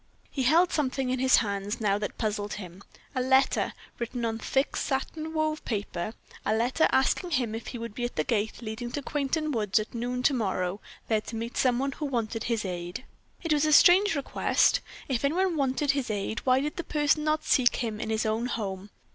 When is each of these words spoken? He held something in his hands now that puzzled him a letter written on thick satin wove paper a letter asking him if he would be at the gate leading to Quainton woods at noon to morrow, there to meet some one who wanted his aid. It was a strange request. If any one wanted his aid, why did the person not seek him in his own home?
He 0.31 0.41
held 0.41 0.71
something 0.73 1.11
in 1.11 1.19
his 1.19 1.35
hands 1.45 1.79
now 1.79 1.99
that 1.99 2.17
puzzled 2.17 2.53
him 2.53 2.81
a 3.13 3.21
letter 3.21 3.71
written 3.99 4.25
on 4.25 4.39
thick 4.39 4.75
satin 4.75 5.31
wove 5.31 5.63
paper 5.63 6.15
a 6.43 6.55
letter 6.55 6.87
asking 6.91 7.29
him 7.29 7.53
if 7.53 7.67
he 7.67 7.77
would 7.77 7.93
be 7.93 8.03
at 8.05 8.15
the 8.15 8.23
gate 8.23 8.63
leading 8.63 8.91
to 8.93 9.03
Quainton 9.03 9.51
woods 9.51 9.77
at 9.77 9.93
noon 9.93 10.23
to 10.23 10.33
morrow, 10.33 10.81
there 11.07 11.21
to 11.21 11.35
meet 11.35 11.55
some 11.55 11.77
one 11.77 11.91
who 11.91 12.05
wanted 12.07 12.45
his 12.45 12.65
aid. 12.65 13.05
It 13.43 13.53
was 13.53 13.63
a 13.65 13.71
strange 13.73 14.15
request. 14.15 14.81
If 15.07 15.23
any 15.23 15.35
one 15.35 15.55
wanted 15.55 15.91
his 15.91 16.09
aid, 16.09 16.39
why 16.47 16.61
did 16.61 16.77
the 16.77 16.83
person 16.83 17.23
not 17.23 17.43
seek 17.43 17.75
him 17.75 17.99
in 17.99 18.09
his 18.09 18.25
own 18.25 18.47
home? 18.47 18.89